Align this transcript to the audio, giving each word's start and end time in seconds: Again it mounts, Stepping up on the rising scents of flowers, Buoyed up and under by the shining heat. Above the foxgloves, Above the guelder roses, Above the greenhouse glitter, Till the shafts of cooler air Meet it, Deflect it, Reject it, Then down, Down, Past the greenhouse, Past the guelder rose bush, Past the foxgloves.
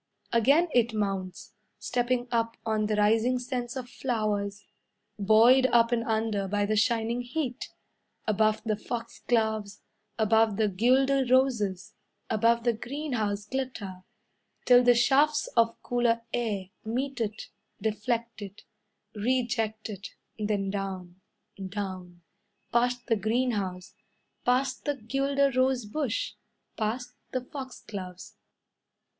Again 0.33 0.67
it 0.73 0.95
mounts, 0.95 1.53
Stepping 1.77 2.27
up 2.31 2.57
on 2.65 2.87
the 2.87 2.95
rising 2.95 3.37
scents 3.37 3.75
of 3.75 3.87
flowers, 3.87 4.65
Buoyed 5.19 5.67
up 5.67 5.91
and 5.91 6.03
under 6.05 6.47
by 6.47 6.65
the 6.65 6.75
shining 6.75 7.21
heat. 7.21 7.69
Above 8.25 8.63
the 8.63 8.75
foxgloves, 8.75 9.83
Above 10.17 10.57
the 10.57 10.69
guelder 10.69 11.23
roses, 11.29 11.93
Above 12.31 12.63
the 12.63 12.73
greenhouse 12.73 13.45
glitter, 13.45 14.01
Till 14.65 14.81
the 14.81 14.95
shafts 14.95 15.45
of 15.55 15.79
cooler 15.83 16.23
air 16.33 16.71
Meet 16.83 17.21
it, 17.21 17.49
Deflect 17.79 18.41
it, 18.41 18.63
Reject 19.13 19.87
it, 19.87 20.15
Then 20.39 20.71
down, 20.71 21.21
Down, 21.63 22.21
Past 22.73 23.05
the 23.05 23.15
greenhouse, 23.15 23.93
Past 24.45 24.83
the 24.85 24.95
guelder 24.95 25.51
rose 25.55 25.85
bush, 25.85 26.33
Past 26.75 27.13
the 27.33 27.41
foxgloves. 27.41 28.37